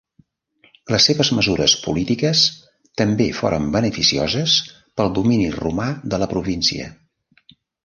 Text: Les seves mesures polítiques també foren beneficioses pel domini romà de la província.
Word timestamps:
Les 0.93 1.03
seves 1.09 1.29
mesures 1.39 1.75
polítiques 1.83 2.41
també 3.03 3.29
foren 3.41 3.69
beneficioses 3.77 4.57
pel 5.01 5.15
domini 5.21 5.47
romà 5.61 5.93
de 6.15 6.23
la 6.25 6.33
província. 6.35 6.91